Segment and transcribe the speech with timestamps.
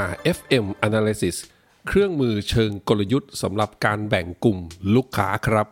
[0.00, 1.36] RFM Analysis
[1.88, 4.58] เครื่องมือเชิงกลยุทธ์สำหรับการแบ่งกลุ่ม
[4.94, 5.66] ลูกค้าครับ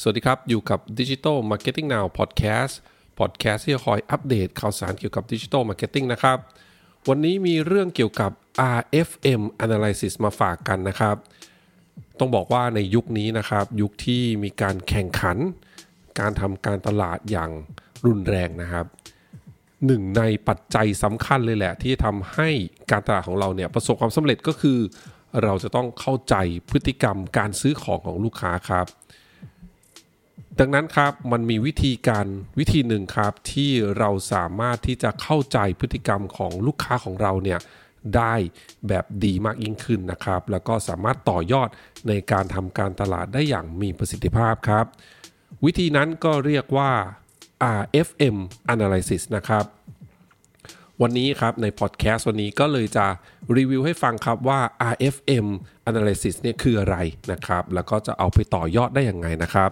[0.00, 2.74] สวัสดีครับ อยู่กับ Digital Marketing Now Podcast
[3.18, 6.38] Podcast ที่จะคอยอัปเดตข่าวสารเกี่ยวกับ Digital Marketing นะครับ
[7.08, 8.30] วันนี้มีเรื่องเกี่ยวกับ
[8.78, 11.16] RFM Analysis มาฝากกันนะครับ
[12.18, 15.36] ต้องบอกว่าในยุคนี้นะครับ ยุคที่มีการแข่งขัน
[16.20, 17.50] การทำการตลาดอย่าง
[18.06, 18.86] รุนแรงนะครับ
[19.86, 22.48] หนึ่งในปัจจัยสำคัญเลยแหละ ที่ทำให้
[22.90, 24.78] การตลาดของเราเนี่ยประสบความสำเร็จก็คือ
[25.42, 26.34] เราจะต้องเข้าใจ
[26.70, 28.86] พฤติกรรมการซื้อของของลูกค้าครับ
[30.58, 32.26] ดังนั้นครับมันมีวิธีการ
[32.58, 37.60] วิธีหนึ่งครับที่เราสามารถที่จะเข้าใจพฤติกรรมของลูกค้าของเราเนี่ย
[38.16, 38.34] ได้
[38.88, 41.68] แบบดีมากยิ่งขึ้นนะครับ แล้วก็สามารถต่อยอด
[42.08, 44.86] ในการทำการตลาดได้อย่างมีประสิทธิภาพครับ
[45.64, 46.92] วิธีนั้นก็เรียกว่า
[47.78, 48.36] RFM
[48.74, 49.64] Analysis นะครับ
[51.02, 53.06] วันนี้ครับในพอดแคสต์วันนี้ก็เลยจะ
[53.56, 54.60] รีวิวให้ฟังครับว่า
[54.92, 55.46] RFM
[55.90, 56.96] Analysis เนี่ยคืออะไร
[57.32, 59.70] นะครับ แล้วก็จะเอาไปต่อยอดได้ยังไงนะครับ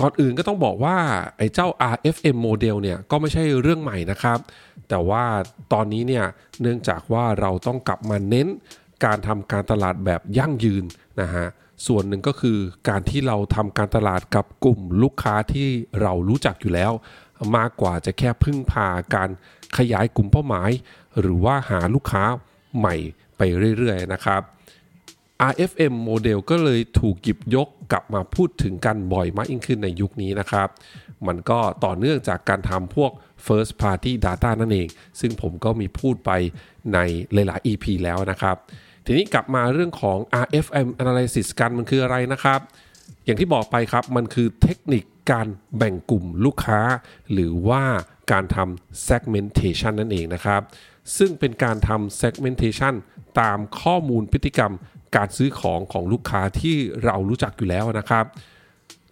[0.00, 0.96] ก่อนอื่นก็ต้องบอกว่า
[1.36, 4.38] ไอ้เจ้า RFM โมเดลเนี่ยก็ไม่ใช่เรื่องใหม่นะครับ
[4.88, 5.24] แต่ว่า
[5.72, 6.24] ตอนนี้เนี่ย
[6.60, 8.48] เนื่องจากว่าเราต้องกลับมาเน้น
[9.04, 10.84] การทำการตลาดแบบยั่งยืน
[11.20, 11.46] นะฮะ
[11.86, 15.68] ส่วนหนึ่งก็คือการที่เราทำการตลาดกับกลุ่มลูกค้าที่
[16.00, 16.92] เรารู้จักอยู่แล้ว
[17.56, 19.30] มากกว่าจะแค่พึ่งพาการ
[19.76, 20.70] ขยายกลุ่มเป้าหมาย
[21.20, 22.24] หรือว่าหาลูกค้า
[22.78, 22.94] ใหม่
[23.36, 23.42] ไป
[23.78, 24.42] เรื่อยๆนะครับ
[25.50, 30.68] RFM โมเดลก็เลยถูกหยิบยกกลับมาพูดถึงกันบ่อยมากยิ่งขึ้นในยุคนี้นะครับ
[31.26, 33.10] มันก็ต่อเนื่องจากการทำพวก
[33.46, 34.88] first party data นั่นเอง
[35.20, 36.30] ซึ่งผมก็มีพูดไป
[36.94, 36.98] ใน
[37.32, 38.56] หลาย ๆ EP แล้วนะครับ
[39.04, 42.60] ทีนี้กลับมาเรื่องของ RFM analysis กันมันคืออะไรนะครับ
[43.24, 46.80] อย่างที่บอกไปครับมันคือเทคนิคการแบ่งกลุ่มลูกค้า
[47.32, 47.82] หรือว่า
[48.32, 50.62] การทำ segmentation นั่นเองนะครับ
[51.16, 52.94] ซึ่งเป็นการทำ segmentation
[53.40, 54.72] ตามข้อมูลพฤติกรรม
[55.16, 58.24] การซื้อของของลูกค้าที่เรารู้จักอยู่แล้วนะครับ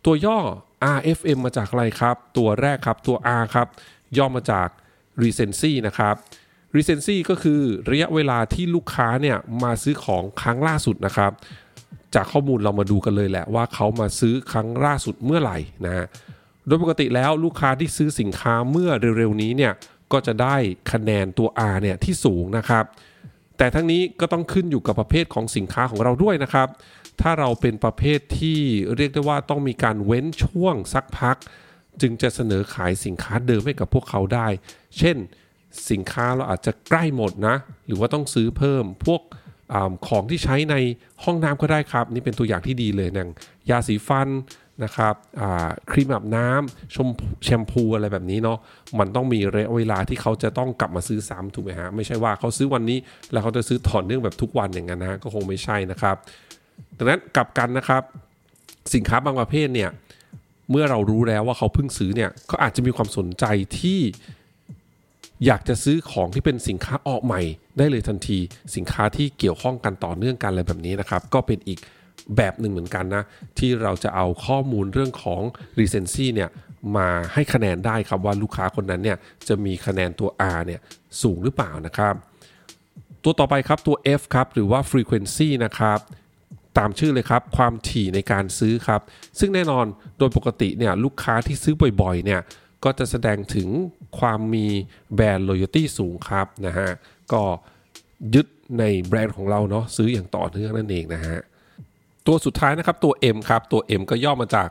[0.04, 0.38] ตัวย่อ
[0.96, 3.68] RFM มาจากอะไรครับ ตัวแรกครับตัว R ครับ
[4.18, 4.68] ย่อมาจาก
[5.22, 6.14] recency นะครับ
[6.76, 7.60] recency ก็คือ
[7.90, 11.32] ระยะเวลาที่ลูกค้าเนี่ยมาซื้อของครั้งล่าสุดนะครับ
[12.14, 16.06] จากข้อมูลเรามาดูกันเลยแหละว่าเขามาซื้อครั้งล่าสุดเมื่อไหร่นะฮะ
[16.66, 19.72] โดยปกติแล้วลูกค้าที่ซื้อสินค้าเมื่อเร็วๆนี้เนี่ย
[20.12, 20.56] ก็จะได้
[20.92, 22.84] คะแนนตัว R เนี่ยที่สูงนะครับ
[23.58, 26.68] แต่ทั้งนี้ก็ต้องขึ้นอยู่กับประเภทของสินค้าของเราด้วยนะครับ
[27.20, 28.58] ถ้าเราเป็นประเภทที่
[28.96, 31.36] เรียกได้ว่าต้องมีการเว้นช่วงสักพัก
[32.00, 34.48] จึงจะเสนอขายสินค้าเดิมให้กับพวกเขาได้
[34.98, 35.16] เช่น
[35.90, 39.20] สินค้าเราอาจจะใกล้หมดนะ หรือว่าต้องซื้อเพิ่มพวก
[39.72, 39.74] อ
[40.08, 40.74] ของที่ใช้ใน
[41.24, 43.28] ห้องน้ำก็ได้ครับ นี่เป็นตัวอย่างที่ดีเลยนะ
[43.70, 44.28] ยาสีฟัน
[44.84, 45.14] นะครับ
[45.90, 47.08] ครีมอาบน้ำชม
[47.44, 48.58] แชมพูอะไรแบบนี้เนาะ
[48.98, 52.98] มันต้องมีระยะเวลาที่เขาจะต้องกลับมาซื้อซ้ำถูกไหมฮะไม่ใช่ว่าเขาซื้อวันนี้
[53.32, 56.16] แล้วเขาจะซื้อต่อเนื่องแบบทุกวันอย่างนั้นนะก็คงไม่ใช่นะครับ
[56.98, 58.02] ดังนั้นกลับกันนะครับ
[58.94, 59.90] สินค้าบางประเภทเนี่ย
[60.70, 63.44] เมื่อเรารู้แล้วว่าเขาเพิ่งซื้อเนี่ยก็อาจจะมีความสนใจ
[63.80, 64.00] ที่
[65.46, 67.40] อยากจะซื้อของที่เป็นสินค้าออกใหม่
[67.78, 68.38] ได้เลยทันที
[68.76, 71.78] สินค้าที่เกี่ยวข้องกันต่อเนื่องกันอะไรแบบนี้นะครับ ก็เป็นอีก
[72.36, 73.22] แบบหนึ่งเหมือนกันนะ
[73.58, 75.42] ที่เราจะเอาข้อมูลเรื่องของ
[75.78, 76.50] recency เนี่ย
[76.96, 79.18] มาให้คะแนนได้ครับว่าลูกค้าคนนั้นเนี่ย
[79.48, 80.80] จะมีคะแนนตัว R เนี่ย
[81.22, 82.14] สูงหรือเปล่านะครับ
[83.24, 85.98] ตัวต่อไปครับตัว F ครับหรือว่า frequency นะครับ
[86.78, 89.00] ตามชื่อเลยครับ ความถี่ในการซื้อครับ
[89.38, 89.86] ซึ่งแน่นอน
[90.18, 92.40] โดยปกติเนี่ยลูกค้าที่ซื้อบ่อยๆเนี่ย
[92.84, 93.68] ก็จะแสดงถึง
[94.18, 94.66] ความมี
[95.14, 96.90] แบรนด์ loyalty สูงครับนะฮะ
[97.32, 97.42] ก็
[98.34, 98.46] ยึด
[98.78, 101.38] ในแบรนด์ของเราเนาะซื้ออย่างต่อเนื่องนั่นเองนะฮะ
[102.26, 104.68] ตัวสุดท้ายนะครับตัว M ครับ ตัว M ก็ย่อมาจาก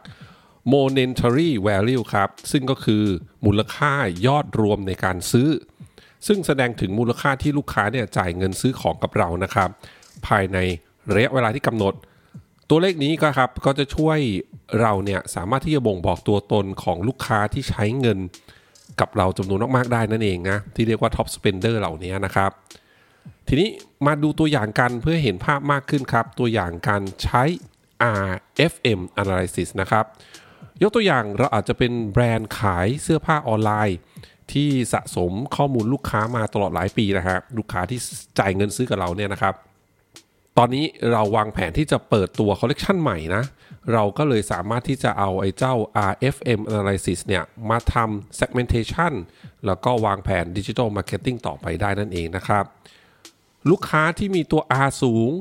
[0.74, 3.04] monetary value ครับ ซึ่งก็คือ
[3.46, 3.94] มูลค่า
[4.28, 5.50] ยอดรวมในการซื้อ
[6.28, 9.70] ซึ่งแสดงถึงมูลค่าที่ลูกค้าเนี่ยจ่ายเงินซื้อของกับเรานะครับ
[10.28, 10.58] ภายใน
[11.16, 11.94] ระยะเวลาที่กำหนด
[12.70, 14.20] ตัวเลขนี้ก็ครับก็จะช่วย
[14.82, 18.20] เราเนี่ยสามารถที่จะบ่งบอกตัวตนของลูกค้าที่ใช้เงิน
[19.00, 22.52] กับเราจำนวนมากๆได้นั่นเองนะที่เรียกว่า top spender เหล่านี้นะครับ
[23.48, 23.70] ทีนี้
[24.06, 27.44] มาดูตัวอย่างกันเพื่อเห็นภาพมากขึ้นครับ ตัวอย่างการใช้
[28.34, 30.06] RFM analysis นะครับ
[30.82, 33.98] ยกตัวอย่างเราอาจจะเป็นแบรนด์ขายเสื้อผ้าออนไลน์
[34.52, 38.00] ที่สะสมข้อมูลลูกค้ามาตลอดหลายปีนะฮะลูกค้าที่
[38.40, 39.54] จ่ายเงินซื้อกับเราเนี่ยนะครับ
[40.58, 43.44] ตอนนี้เราวางแผนที่จะเปิดตัวคอลเลกชันใหม่นะ
[43.94, 45.74] เราก็เลยสามารถที่จะเอาไอ้เจ้า
[46.12, 49.14] RFM analysis เนี่ย มาทำ segmentation
[49.66, 52.66] แล้วก็วางแผน digital marketing ต่อไปได้นั่นเองนะครับ
[53.70, 55.32] ลูกค้าที่มีตัว R สูง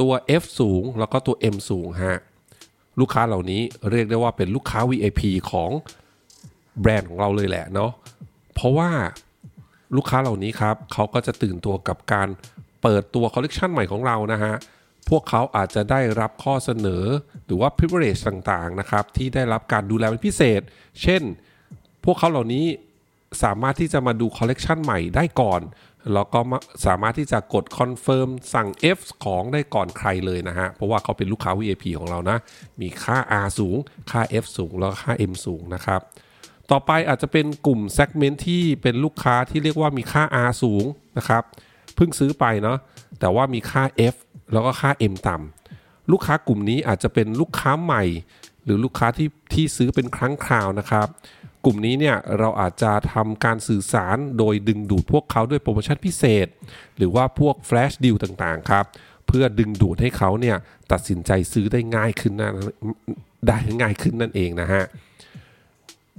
[0.00, 0.12] ตัว
[0.42, 2.18] F สูง แล้วก็ตัว M สูงฮะ
[3.00, 5.70] ลูกค้าเหล่านี้เรียกได้ว่าเป็นลูกค้า VIP ของ
[6.80, 7.92] แบรนด์ของเราเลยแหละเนาะ
[8.54, 8.90] เพราะว่า
[9.96, 12.28] ลูกค้าเหล่านี้ครับเขาก็จะตื่นตัวกับการ
[12.82, 14.54] เปิดตัวคอลเลกชันใหม่ของเรานะฮะ
[15.08, 17.04] พวกเขาอาจจะได้รับข้อเสนอ
[17.46, 20.60] หรือว่า privilege ต่างๆนะครับ ที่ได้รับการดูแลเป็นพิเศษ
[21.02, 21.22] เช่น
[22.04, 22.66] พวกเขาเหล่านี้
[23.42, 25.60] สามารถที่จะมาดูคอลเลกชันใหม่ได้ก่อน
[26.14, 26.40] แล้วก็
[26.86, 32.38] สามารถที่จะกดคอนเฟิร์มสั่ง F ของได้ก่อนใครเลยนะฮะ เพราะว่าเขาเป็นลูกค้า VIP ของเรานะ
[32.80, 33.76] มีค่า R สูง
[34.10, 36.00] ค่า F สูง แล้วก็ค่า M สูงนะครับ
[36.70, 40.84] ต่อไปอาจจะเป็นกลุ่ม segment ที่เป็นลูกค้าที่เรียกว่ามีค่า R สูง
[41.18, 42.78] นะครับเพิ่งซื้อไปเนาะ
[43.20, 43.82] แต่ว่ามีค่า
[44.12, 44.16] F
[44.52, 48.04] แล้วก็ค่า M ต่ำลูกค้ากลุ่มนี้อาจจะเป็นลูกค้าใหม่
[48.64, 51.06] หรือลูกค้าที่ที่ซื้อเป็นครั้งคราวนะครับ
[51.64, 56.46] กลุ่มนี้เนี่ยเราอาจจะทำการสื่อสารโดยดึงดูดพวกเขาด้วยโปรโมชั่นพิเศษ
[56.96, 58.84] หรือว่าพวก flash deal ต่างๆครับ
[59.26, 60.56] เพื่อดึงดูดให้เขาเนี่ย
[60.92, 62.50] ตัดสินใจซื้อได้ง่ายขึ้นนะ
[63.48, 64.84] ได้ง่ายขึ้นนั่นเองนะฮะ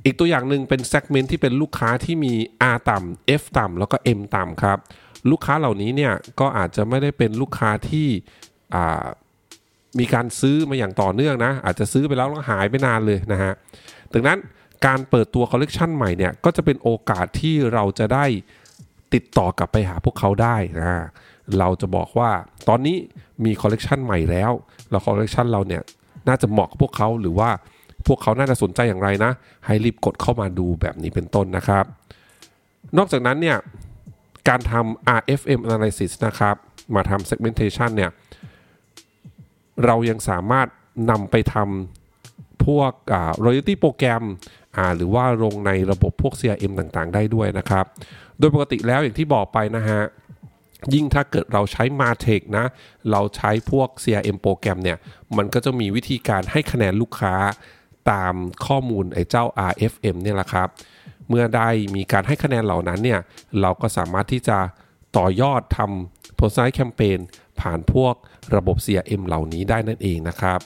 [0.03, 2.33] อีกตัวอย่างหนึ่งเป็น segment ที่เป็นลูกค้าที่มี
[2.73, 4.77] R ต่ำ F ต่ำแล้วก็ M ต่ำครับ
[5.29, 8.07] ลูกค้าเหล่านี้เนี่ยก็อาจจะไม่ได้เป็นลูกค้าที่
[9.99, 13.53] มีการซื้อมาอย่างต่อเนื่องนะ อาจจะซื้อไปแล้วแล้วหายไปนานเลยนะฮะ
[14.13, 14.37] ดังนั้น
[14.85, 18.25] การเปิดตัวคอลเลกชันใหม่เนี่ยก็จะเป็นโอกาสที่เราจะได้
[19.13, 20.89] ติดต่อกลับไปหาพวกเขาได้นะ
[21.59, 22.29] เราจะบอกว่า
[22.69, 22.97] ตอนนี้
[23.45, 24.51] มีคอลเลกชันใหม่แล้ว
[24.89, 25.81] แล้วคอลเลกชันเราเนี่ย
[26.27, 27.49] น่าจะเหมาะกับพวกเขาหรือว่า
[28.07, 29.31] พวกเขาน่าจะสนใจอย่างไรนะ
[29.65, 31.85] ให้รีบกดเข้ามาดูแบบนี้เป็นต้นนะครับ
[32.97, 33.57] นอกจากนั้นเนี่ย
[34.47, 36.55] การทำ RFM analysis นะครับ
[36.95, 38.11] มาทำ segmentation เนี่ย
[39.85, 40.67] เรายังสามารถ
[41.11, 42.91] นำไปทำพวก
[43.45, 44.23] loyalty program
[44.95, 47.85] หรือว่าลงในระบบพวก CRM ต่างๆ ได้ด้วยนะครับ
[48.39, 50.01] โดยปกติแล้วอย่างที่บอกไปนะฮะ
[50.93, 52.65] ยิ่งถ้าเกิดเราใช้ Martech นะ
[53.11, 54.97] เราใช้พวก CRM โปรแกรมเนี่ย
[55.37, 57.35] มันก็จะมีวิธีการให้คะแนนลูกค้า
[58.11, 58.33] ตาม
[58.65, 60.67] ข้อมูลไอ้เจ้า RFM เนี่ยแหละครับ
[61.31, 63.19] เมื่อได้มีการให้คะแนนเหล่านั้นเนี่ย
[63.61, 64.57] เราก็สามารถที่จะ
[65.17, 67.19] ต่อยอดทำ personalized campaign
[67.61, 68.13] ผ่านพวก
[68.55, 70.59] ระบบ CRM เหล่านี้ได้นั่นเองนะครับ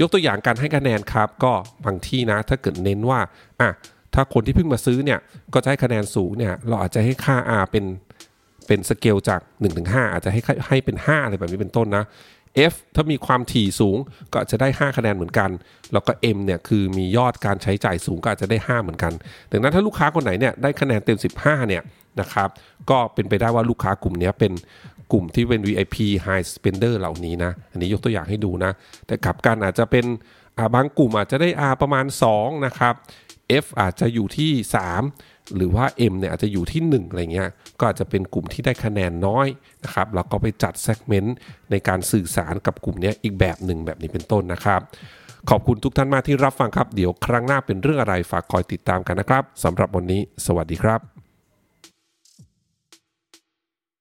[0.00, 1.52] ยกตัวอย่างการให้คะแนนครับ ก็
[1.84, 3.20] บางที่นะถ้าเกิดเน้นว่า
[3.60, 3.70] อะ
[4.14, 5.18] ถ้าคนที่เพิ่งมาซื้อเนี่ย
[5.54, 7.84] ก็จะให้คะแนนสูงเนี่ยเราอาจจะให้ค่า R เป็น
[8.66, 9.40] เป็นสเกลจาก
[9.76, 12.04] 1-5 อาจจะให้ให้เป็น 5 อะไรแบบนี้เป็นต้นนะ
[12.72, 13.98] F ถ้ามีความถี่สูง
[14.32, 15.50] ก็จะได้ 5 คะแนนเหมือนกัน
[15.92, 19.12] แล้วก็ M เนี่ยคือมียอดการใช้จ่ายสูงก็อาจจะได้ 5 เหมือนกัน
[19.52, 21.82] ดังนั้นถ้าลูกค้าคนไหนเนี่ยได้คะแนนเต็ม 15 เนี่ย
[22.20, 22.48] นะครับ
[22.90, 24.52] ก็เป็นไปได้ว่าลูกค้ากลุ่มนี้เป็น
[25.12, 25.96] กลุ่มที่เป็น VIP
[26.26, 28.72] High Spender เหล่านี้นะ อันนี้ยกตัวอย่างให้ดูนะ
[29.06, 30.04] แต่กลับกันอาจจะเป็น
[30.74, 32.04] บางกลุ่มอาจจะได้ R ประมาณ
[32.34, 32.94] 2 นะครับ
[33.64, 34.50] F อาจจะอยู่ที่
[35.04, 37.48] 3 หรือว่า M เนี่ยอาจจะอยู่ที่ 1 อะไรเงี้ย
[37.78, 39.46] ก็อาจจะเป็นกลุ่มที่ได้คะแนนน้อย
[39.84, 41.36] นะครับ แล้วก็ไปจัดเซกเมนต์
[41.70, 44.80] ในการสื่อสารกับกลุ่มนี้อีกแบบหนึ่งแบบนี้เป็นต้นนะครับ
[45.50, 51.17] ขอบคุณทุกท่านมากที่รับฟังครับ เดี๋ยวครั้งหน้าเป็นเรื่องอะไรฝากคอยติดตามกันนะครับสำหรับวันนี้ สวัสดีครับ